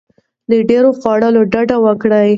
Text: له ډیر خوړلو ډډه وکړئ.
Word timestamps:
له 0.49 0.57
ډیر 0.69 0.83
خوړلو 0.99 1.41
ډډه 1.51 1.77
وکړئ. 1.85 2.29